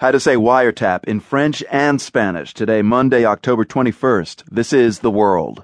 How 0.00 0.12
to 0.12 0.20
say 0.20 0.36
wiretap 0.36 1.02
in 1.06 1.18
French 1.18 1.64
and 1.72 2.00
Spanish 2.00 2.54
today, 2.54 2.82
Monday, 2.82 3.24
October 3.24 3.64
21st. 3.64 4.44
This 4.48 4.72
is 4.72 5.00
The 5.00 5.10
World. 5.10 5.58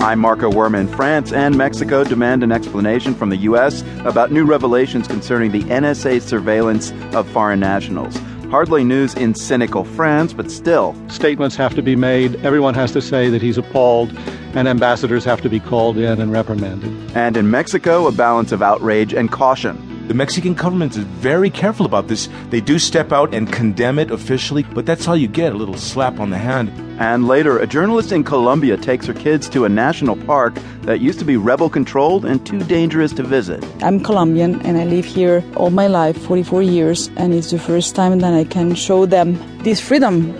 I'm 0.00 0.20
Marco 0.20 0.50
Werman. 0.50 0.88
France 0.96 1.34
and 1.34 1.58
Mexico 1.58 2.02
demand 2.02 2.42
an 2.42 2.50
explanation 2.50 3.14
from 3.14 3.28
the 3.28 3.36
U.S. 3.48 3.82
about 4.06 4.32
new 4.32 4.46
revelations 4.46 5.06
concerning 5.06 5.52
the 5.52 5.64
NSA 5.64 6.22
surveillance 6.22 6.90
of 7.14 7.28
foreign 7.28 7.60
nationals. 7.60 8.16
Hardly 8.52 8.84
news 8.84 9.14
in 9.14 9.34
cynical 9.34 9.82
France, 9.82 10.34
but 10.34 10.50
still. 10.50 10.94
Statements 11.08 11.56
have 11.56 11.74
to 11.74 11.80
be 11.80 11.96
made. 11.96 12.36
Everyone 12.44 12.74
has 12.74 12.92
to 12.92 13.00
say 13.00 13.30
that 13.30 13.40
he's 13.40 13.56
appalled 13.56 14.12
and 14.54 14.68
ambassadors 14.68 15.24
have 15.24 15.40
to 15.40 15.48
be 15.48 15.58
called 15.58 15.96
in 15.96 16.20
and 16.20 16.30
reprimanded. 16.30 16.92
And 17.16 17.38
in 17.38 17.50
Mexico, 17.50 18.06
a 18.06 18.12
balance 18.12 18.52
of 18.52 18.60
outrage 18.60 19.14
and 19.14 19.32
caution. 19.32 19.91
The 20.12 20.18
Mexican 20.18 20.52
government 20.52 20.94
is 20.94 21.04
very 21.04 21.48
careful 21.48 21.86
about 21.86 22.08
this. 22.08 22.28
They 22.50 22.60
do 22.60 22.78
step 22.78 23.12
out 23.12 23.32
and 23.32 23.50
condemn 23.50 23.98
it 23.98 24.10
officially, 24.10 24.62
but 24.62 24.84
that's 24.84 25.08
all 25.08 25.16
you 25.16 25.26
get 25.26 25.54
a 25.54 25.56
little 25.56 25.78
slap 25.78 26.20
on 26.20 26.28
the 26.28 26.36
hand. 26.36 26.68
And 27.00 27.26
later, 27.26 27.56
a 27.56 27.66
journalist 27.66 28.12
in 28.12 28.22
Colombia 28.22 28.76
takes 28.76 29.06
her 29.06 29.14
kids 29.14 29.48
to 29.48 29.64
a 29.64 29.70
national 29.70 30.16
park 30.16 30.52
that 30.82 31.00
used 31.00 31.18
to 31.20 31.24
be 31.24 31.38
rebel 31.38 31.70
controlled 31.70 32.26
and 32.26 32.44
too 32.44 32.58
dangerous 32.64 33.14
to 33.14 33.22
visit. 33.22 33.64
I'm 33.82 34.00
Colombian 34.00 34.60
and 34.66 34.76
I 34.76 34.84
live 34.84 35.06
here 35.06 35.42
all 35.56 35.70
my 35.70 35.86
life, 35.86 36.18
44 36.26 36.60
years, 36.60 37.08
and 37.16 37.32
it's 37.32 37.50
the 37.50 37.58
first 37.58 37.96
time 37.96 38.18
that 38.18 38.34
I 38.34 38.44
can 38.44 38.74
show 38.74 39.06
them 39.06 39.38
this 39.62 39.80
freedom 39.80 40.34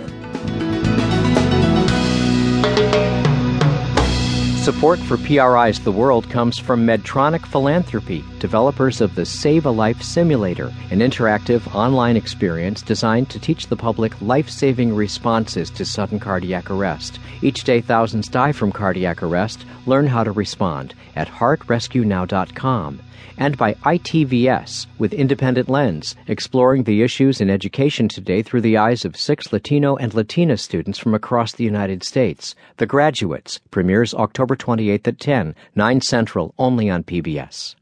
Support 4.63 4.99
for 4.99 5.17
PRI's 5.17 5.81
The 5.81 5.91
World 5.91 6.29
comes 6.29 6.57
from 6.57 6.87
Medtronic 6.87 7.45
Philanthropy, 7.45 8.23
developers 8.39 9.01
of 9.01 9.13
the 9.13 9.25
Save 9.25 9.65
a 9.65 9.69
Life 9.69 10.01
Simulator, 10.01 10.71
an 10.89 10.99
interactive 10.99 11.75
online 11.75 12.15
experience 12.15 12.81
designed 12.81 13.29
to 13.31 13.39
teach 13.39 13.67
the 13.67 13.75
public 13.75 14.13
life 14.21 14.49
saving 14.49 14.95
responses 14.95 15.69
to 15.71 15.83
sudden 15.83 16.17
cardiac 16.17 16.71
arrest. 16.71 17.19
Each 17.41 17.65
day, 17.65 17.81
thousands 17.81 18.29
die 18.29 18.53
from 18.53 18.71
cardiac 18.71 19.21
arrest. 19.21 19.65
Learn 19.85 20.07
how 20.07 20.23
to 20.23 20.31
respond 20.31 20.95
at 21.17 21.27
heartrescuenow.com 21.27 23.01
and 23.37 23.57
by 23.57 23.73
ITVS 23.73 24.87
with 24.97 25.13
Independent 25.13 25.69
Lens, 25.69 26.15
exploring 26.27 26.83
the 26.83 27.01
issues 27.01 27.41
in 27.41 27.49
education 27.49 28.07
today 28.07 28.41
through 28.41 28.61
the 28.61 28.77
eyes 28.77 29.05
of 29.05 29.17
six 29.17 29.51
Latino 29.51 29.95
and 29.95 30.13
Latina 30.13 30.57
students 30.57 30.99
from 30.99 31.13
across 31.13 31.53
the 31.53 31.63
United 31.63 32.03
States. 32.03 32.55
The 32.77 32.85
Graduates 32.85 33.59
premieres 33.71 34.13
October 34.13 34.52
28th 34.55 35.07
at 35.07 35.19
10, 35.19 35.55
9 35.75 36.01
Central, 36.01 36.53
only 36.57 36.89
on 36.89 37.03
PBS. 37.03 37.75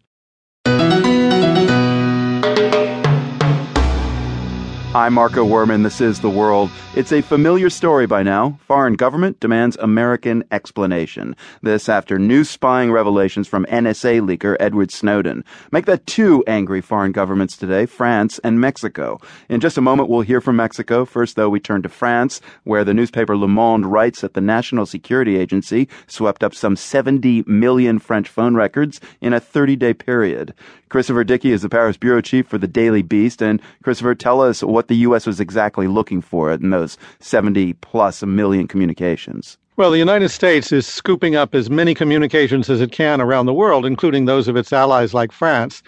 I'm 4.93 5.13
Marco 5.13 5.45
Werman. 5.45 5.83
This 5.83 6.01
is 6.01 6.19
The 6.19 6.29
World. 6.29 6.69
It's 6.97 7.13
a 7.13 7.21
familiar 7.21 7.69
story 7.69 8.07
by 8.07 8.23
now. 8.23 8.59
Foreign 8.67 8.95
government 8.95 9.39
demands 9.39 9.77
American 9.77 10.43
explanation. 10.51 11.33
This 11.61 11.87
after 11.87 12.19
new 12.19 12.43
spying 12.43 12.91
revelations 12.91 13.47
from 13.47 13.63
NSA 13.67 14.19
leaker 14.19 14.57
Edward 14.59 14.91
Snowden. 14.91 15.45
Make 15.71 15.85
that 15.85 16.05
two 16.07 16.43
angry 16.45 16.81
foreign 16.81 17.13
governments 17.13 17.55
today, 17.55 17.85
France 17.85 18.37
and 18.43 18.59
Mexico. 18.59 19.21
In 19.47 19.61
just 19.61 19.77
a 19.77 19.81
moment, 19.81 20.09
we'll 20.09 20.21
hear 20.21 20.41
from 20.41 20.57
Mexico. 20.57 21.05
First, 21.05 21.37
though, 21.37 21.49
we 21.49 21.61
turn 21.61 21.83
to 21.83 21.89
France, 21.89 22.41
where 22.65 22.83
the 22.83 22.93
newspaper 22.93 23.37
Le 23.37 23.47
Monde 23.47 23.85
writes 23.85 24.19
that 24.19 24.33
the 24.33 24.41
National 24.41 24.85
Security 24.85 25.37
Agency 25.37 25.87
swept 26.07 26.43
up 26.43 26.53
some 26.53 26.75
70 26.75 27.45
million 27.47 27.97
French 27.97 28.27
phone 28.27 28.55
records 28.55 28.99
in 29.21 29.31
a 29.31 29.39
30 29.39 29.77
day 29.77 29.93
period. 29.93 30.53
Christopher 30.91 31.23
Dickey 31.23 31.53
is 31.53 31.61
the 31.61 31.69
Paris 31.69 31.95
bureau 31.95 32.19
chief 32.19 32.45
for 32.45 32.57
the 32.57 32.67
Daily 32.67 33.01
Beast. 33.01 33.41
And 33.41 33.61
Christopher, 33.81 34.13
tell 34.13 34.41
us 34.41 34.61
what 34.61 34.80
the 34.87 34.95
U.S. 34.97 35.25
was 35.25 35.39
exactly 35.39 35.87
looking 35.87 36.21
for 36.21 36.51
in 36.51 36.69
those 36.69 36.97
70 37.19 37.73
plus 37.73 38.23
million 38.23 38.67
communications. 38.67 39.57
Well, 39.77 39.91
the 39.91 39.97
United 39.97 40.29
States 40.29 40.71
is 40.71 40.85
scooping 40.85 41.35
up 41.35 41.55
as 41.55 41.69
many 41.69 41.93
communications 41.93 42.69
as 42.69 42.81
it 42.81 42.91
can 42.91 43.21
around 43.21 43.45
the 43.45 43.53
world, 43.53 43.85
including 43.85 44.25
those 44.25 44.47
of 44.47 44.55
its 44.55 44.73
allies 44.73 45.13
like 45.13 45.31
France, 45.31 45.81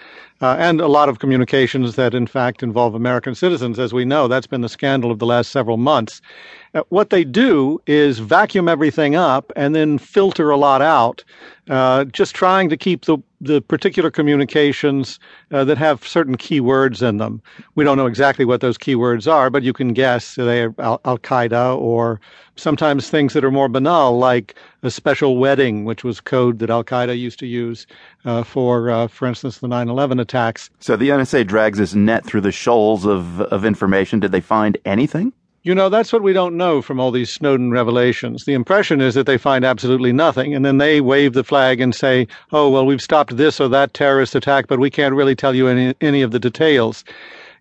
uh, 0.44 0.58
and 0.60 0.82
a 0.82 0.88
lot 0.90 1.08
of 1.08 1.20
communications 1.20 1.96
that, 1.96 2.14
in 2.14 2.28
fact, 2.28 2.62
involve 2.62 2.96
American 2.96 3.34
citizens. 3.34 3.80
As 3.80 3.94
we 3.94 4.04
know, 4.04 4.28
that's 4.28 4.46
been 4.46 4.60
the 4.60 4.68
scandal 4.68 5.10
of 5.10 5.20
the 5.20 5.26
last 5.26 5.52
several 5.52 5.78
months. 5.78 6.22
Uh, 6.74 6.84
what 6.90 7.12
they 7.12 7.24
do 7.24 7.82
is 7.88 8.20
vacuum 8.20 8.68
everything 8.68 9.16
up 9.16 9.54
and 9.56 9.74
then 9.74 9.98
filter 9.98 10.50
a 10.50 10.58
lot 10.58 10.82
out, 10.82 11.24
uh, 11.70 12.04
just 12.04 12.36
trying 12.36 12.68
to 12.68 12.76
keep 12.76 13.06
the 13.06 13.18
the 13.40 13.62
particular 13.62 14.10
communications 14.10 15.20
uh, 15.52 15.66
that 15.66 15.78
have 15.78 16.08
certain 16.08 16.38
keywords 16.38 17.08
in 17.08 17.18
them. 17.18 17.42
We 17.76 17.84
don't 17.84 17.98
know 17.98 18.06
exactly 18.06 18.46
what 18.46 18.62
those 18.62 18.78
keywords 18.78 19.30
are, 19.32 19.50
but 19.50 19.64
you 19.64 19.74
can 19.74 19.94
guess 19.94 20.36
they 20.36 20.64
are 20.64 20.74
Al 20.80 21.20
Qaeda 21.20 21.78
or 21.78 22.22
sometimes 22.56 23.10
things 23.10 23.34
that 23.34 23.44
are 23.44 23.52
more 23.52 23.68
banal, 23.68 24.18
like 24.18 24.56
a 24.84 24.92
special 24.92 25.38
wedding, 25.38 25.86
which 25.86 26.04
was 26.04 26.20
code 26.20 26.60
that 26.60 26.70
Al 26.70 26.84
Qaeda 26.84 27.18
used 27.18 27.40
to 27.40 27.48
use 27.48 27.88
uh, 28.26 28.44
for, 28.44 28.90
uh, 28.92 29.08
for 29.08 29.28
instance, 29.28 29.60
the 29.60 29.68
9 29.68 29.90
11 29.90 30.20
attacks. 30.20 30.70
So 30.80 30.96
the 30.96 31.10
NSA 31.10 31.48
drags 31.48 31.80
this 31.80 31.96
net 31.96 32.26
through 32.26 32.42
the 32.42 32.52
shoals 32.52 33.06
of, 33.06 33.42
of 33.42 33.66
information. 33.66 34.20
Did 34.20 34.32
they 34.32 34.42
find 34.42 34.78
anything? 34.86 35.34
You 35.66 35.74
know, 35.74 35.88
that's 35.88 36.12
what 36.12 36.24
we 36.24 36.34
don't 36.34 36.58
know 36.58 36.82
from 36.82 37.00
all 37.00 37.10
these 37.10 37.32
Snowden 37.32 37.72
revelations. 37.72 38.44
The 38.44 38.54
impression 38.54 39.00
is 39.00 39.14
that 39.14 39.26
they 39.26 39.38
find 39.38 39.64
absolutely 39.64 40.12
nothing, 40.12 40.54
and 40.54 40.66
then 40.66 40.78
they 40.78 41.00
wave 41.00 41.32
the 41.32 41.44
flag 41.44 41.80
and 41.80 41.96
say, 41.96 42.28
oh, 42.52 42.70
well, 42.70 42.86
we've 42.86 43.02
stopped 43.02 43.38
this 43.38 43.62
or 43.62 43.70
that 43.70 43.94
terrorist 43.94 44.36
attack, 44.36 44.68
but 44.68 44.80
we 44.80 44.90
can't 44.90 45.16
really 45.16 45.36
tell 45.36 45.56
you 45.56 45.70
any, 45.70 45.96
any 46.02 46.22
of 46.22 46.32
the 46.32 46.40
details. 46.40 47.06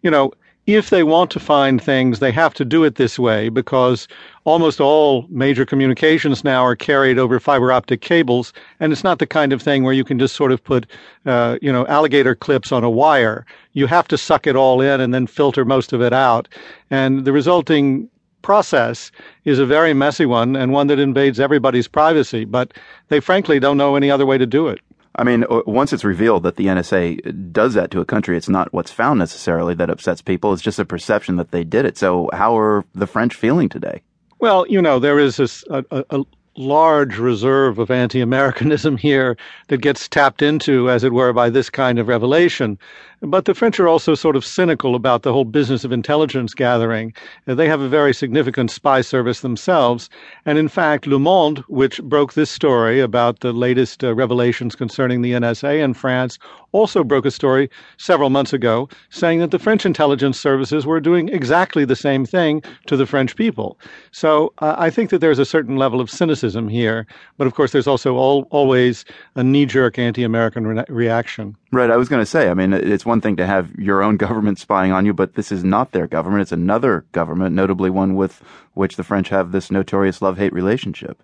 You 0.03 0.11
know, 0.11 0.33
if 0.67 0.91
they 0.91 1.03
want 1.03 1.31
to 1.33 1.41
find 1.41 1.83
things, 1.83 2.21
they 2.21 2.31
have 2.31 2.55
to 2.55 2.65
do 2.65 2.85
it 2.85 2.95
this 2.95 3.19
way 3.19 3.49
because 3.49 4.07
almost 4.45 4.81
all 4.81 5.27
major 5.29 5.67
communications 5.67 6.45
now 6.45 6.65
are 6.65 6.77
carried 6.77 7.19
over 7.19 7.41
fiber 7.41 7.73
optic 7.73 8.01
cables, 8.01 8.53
and 8.79 8.93
it's 8.93 9.03
not 9.03 9.19
the 9.19 9.27
kind 9.27 9.53
of 9.53 9.61
thing 9.61 9.83
where 9.83 9.93
you 9.93 10.05
can 10.05 10.21
just 10.21 10.37
sort 10.37 10.53
of 10.53 10.63
put, 10.63 10.87
uh, 11.27 11.59
you 11.61 11.73
know, 11.73 11.85
alligator 11.89 12.37
clips 12.37 12.71
on 12.71 12.85
a 12.85 12.91
wire. 12.91 13.45
You 13.73 13.89
have 13.89 14.07
to 14.09 14.19
suck 14.19 14.47
it 14.47 14.55
all 14.55 14.81
in 14.81 15.01
and 15.01 15.13
then 15.13 15.27
filter 15.27 15.65
most 15.65 15.93
of 15.93 16.01
it 16.01 16.13
out, 16.13 16.49
and 16.91 17.25
the 17.25 17.33
resulting 17.33 18.09
process 18.43 19.11
is 19.45 19.59
a 19.59 19.67
very 19.67 19.95
messy 19.95 20.27
one 20.27 20.57
and 20.57 20.73
one 20.73 20.89
that 20.89 20.99
invades 20.99 21.41
everybody's 21.41 21.89
privacy. 21.89 22.45
But 22.45 22.73
they 23.09 23.21
frankly 23.21 23.59
don't 23.61 23.77
know 23.77 23.97
any 23.97 24.11
other 24.11 24.27
way 24.27 24.37
to 24.39 24.47
do 24.47 24.69
it. 24.69 24.81
I 25.17 25.25
mean, 25.25 25.45
once 25.67 25.93
it's 25.93 26.05
revealed 26.05 26.43
that 26.45 26.57
the 26.57 26.67
NSA 26.67 27.53
does 27.53 27.75
that 27.75 27.91
to 27.91 28.01
a 28.01 28.05
country, 28.05 28.37
it's 28.37 28.49
not 28.49 28.73
what's 28.73 28.91
found 28.91 29.19
necessarily 29.19 29.75
that 29.75 29.91
upsets 29.91 30.23
people. 30.23 30.53
It's 30.53 30.63
just 30.63 30.79
a 30.79 30.85
perception 30.85 31.37
that 31.37 31.51
they 31.51 31.65
did 31.65 31.85
it. 31.85 31.99
So, 31.99 32.31
how 32.33 32.57
are 32.57 32.85
the 32.95 33.07
French 33.07 33.35
feeling 33.35 33.69
today? 33.69 34.03
Well, 34.39 34.67
you 34.69 34.81
know, 34.81 34.99
there 34.99 35.19
is 35.19 35.37
this, 35.37 35.65
a, 35.69 35.85
a, 35.91 36.25
large 36.57 37.19
reserve 37.19 37.79
of 37.79 37.91
anti 37.91 38.21
Americanism 38.21 38.97
here 38.97 39.37
that 39.69 39.79
gets 39.79 40.09
tapped 40.09 40.43
into, 40.43 40.91
as 40.91 41.05
it 41.05 41.13
were, 41.13 41.33
by 41.33 41.49
this 41.49 41.71
kind 41.71 41.99
of 41.99 42.09
revelation. 42.09 42.79
But 43.25 43.45
the 43.45 43.55
French 43.55 43.79
are 43.79 43.87
also 43.87 44.17
sort 44.17 44.35
of 44.35 44.45
cynical 44.45 44.97
about 44.97 45.23
the 45.23 45.33
whole 45.33 45.45
business 45.45 45.85
of 45.85 45.93
intelligence 45.93 46.55
gathering. 46.55 47.15
They 47.47 47.69
have 47.69 47.81
a 47.81 47.89
very 47.89 48.13
significant 48.13 48.73
spy 48.73 49.01
service 49.01 49.41
themselves. 49.41 50.11
And 50.45 50.59
in 50.59 50.67
fact, 50.67 51.07
Le 51.07 51.21
Monde, 51.21 51.61
which 51.69 52.03
broke 52.03 52.33
this 52.33 52.51
story 52.51 52.99
about 52.99 53.39
the 53.39 53.53
latest 53.53 54.03
uh, 54.03 54.13
revelations 54.13 54.75
concerning 54.75 55.23
the 55.23 55.33
NSA 55.33 55.81
in 55.85 55.95
France, 55.95 56.37
also 56.73 57.05
broke 57.05 57.25
a 57.25 57.31
story 57.31 57.71
several 57.97 58.29
months 58.29 58.53
ago 58.53 58.89
saying 59.11 59.39
that 59.39 59.53
the 59.53 59.59
French 59.59 59.87
intelligence 59.87 60.41
services 60.41 60.85
were 60.85 61.01
doing 61.01 61.29
exactly 61.29 61.85
the 61.85 61.95
same 61.95 62.27
thing 62.27 62.61
to 62.87 62.97
the 62.97 63.07
French 63.07 63.37
people. 63.37 63.79
So 64.11 64.53
uh, 64.59 64.75
I 64.77 64.91
think 64.91 65.11
that 65.11 65.19
there's 65.19 65.39
a 65.39 65.45
certain 65.45 65.77
level 65.77 66.01
of 66.01 66.11
cynicism 66.11 66.42
here. 66.69 67.07
But 67.39 67.47
of 67.47 67.55
course, 67.55 67.73
there's 67.73 67.87
also 67.87 68.17
all, 68.17 68.47
always 68.51 69.05
a 69.35 69.43
knee 69.43 69.67
jerk 69.67 69.99
anti 69.99 70.25
American 70.25 70.67
re- 70.67 70.85
reaction. 70.89 71.57
Right. 71.71 71.91
I 71.91 71.97
was 71.97 72.09
going 72.09 72.23
to 72.23 72.27
say, 72.27 72.51
I 72.51 72.55
mean, 72.55 72.73
it's 72.73 73.07
one 73.07 73.21
thing 73.21 73.37
to 73.37 73.47
have 73.47 73.75
your 73.79 74.03
own 74.03 74.17
government 74.17 74.59
spying 74.59 74.93
on 74.93 75.07
you, 75.07 75.15
but 75.15 75.35
this 75.35 75.51
is 75.51 75.65
not 75.65 75.93
their 75.93 76.07
government. 76.07 76.43
It's 76.43 76.53
another 76.53 77.05
government, 77.13 77.55
notably 77.55 77.91
one 77.91 78.15
with 78.15 78.43
which 78.75 78.97
the 78.97 79.05
French 79.05 79.29
have 79.29 79.53
this 79.53 79.71
notorious 79.71 80.23
love 80.23 80.39
hate 80.39 80.53
relationship. 80.53 81.23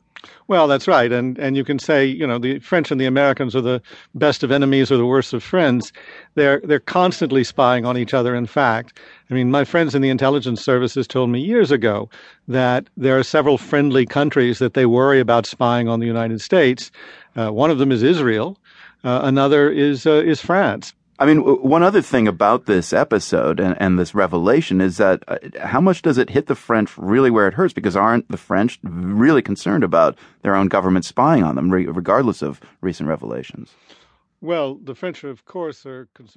Well, 0.49 0.67
that's 0.67 0.89
right. 0.89 1.13
And, 1.13 1.39
and 1.39 1.57
you 1.57 1.65
can 1.65 1.79
say, 1.79 2.07
you 2.07 2.27
know, 2.27 2.39
the 2.39 2.59
French 2.61 2.91
and 2.91 3.01
the 3.01 3.07
Americans 3.07 3.55
are 3.55 3.61
the 3.61 3.83
best 4.15 4.43
of 4.43 4.51
enemies 4.51 4.91
or 4.91 4.97
the 4.97 5.07
worst 5.07 5.33
of 5.33 5.43
friends. 5.43 5.93
They're, 6.35 6.61
they're 6.65 6.81
constantly 6.81 7.45
spying 7.45 7.85
on 7.85 7.99
each 7.99 8.15
other, 8.15 8.35
in 8.35 8.47
fact. 8.47 8.99
I 9.31 9.35
mean, 9.35 9.51
my 9.51 9.65
friends 9.65 9.95
in 9.95 10.03
the 10.03 10.09
intelligence 10.09 10.63
services 10.63 11.07
told 11.07 11.31
me 11.31 11.41
years 11.41 11.71
ago 11.71 12.09
that 12.49 12.89
there 12.97 13.19
are 13.19 13.23
several 13.23 13.59
friendly 13.59 14.07
countries 14.07 14.59
that 14.59 14.75
they 14.75 14.87
worry 14.87 15.21
about 15.21 15.47
spying 15.47 15.89
on 15.89 16.01
the 16.01 16.07
United 16.07 16.41
States. 16.41 16.91
Uh, 17.37 17.51
one 17.51 17.71
of 17.71 17.79
them 17.79 17.93
is 17.93 18.03
Israel. 18.03 18.59
Uh, 19.05 19.21
another 19.23 19.71
is 19.71 20.07
uh, 20.07 20.23
is 20.25 20.41
France. 20.41 20.93
I 21.21 21.27
mean, 21.27 21.39
one 21.39 21.83
other 21.83 22.01
thing 22.01 22.29
about 22.29 22.67
this 22.67 22.93
episode 22.93 23.59
and, 23.59 23.77
and 23.81 23.99
this 23.99 24.15
revelation 24.15 24.81
is 24.81 24.99
that 24.99 25.25
uh, 25.27 25.39
how 25.65 25.81
much 25.81 26.03
does 26.03 26.17
it 26.17 26.31
hit 26.31 26.47
the 26.47 26.55
French 26.55 26.97
really 26.97 27.31
where 27.31 27.49
it 27.49 27.55
hurts? 27.55 27.75
Because 27.75 27.97
aren't 27.97 28.29
the 28.29 28.37
French 28.37 28.79
really 28.85 29.43
concerned 29.43 29.83
about 29.83 30.17
their 30.43 30.55
own 30.55 30.69
government 30.69 31.05
spying 31.05 31.43
on 31.43 31.57
them, 31.57 31.71
regardless 31.73 32.41
of 32.41 32.61
recent 32.81 33.09
revelations? 33.09 33.75
Well, 34.41 34.77
the 34.77 34.95
French, 34.95 35.25
of 35.25 35.45
course, 35.45 35.85
are 35.85 36.09
concerned. 36.15 36.37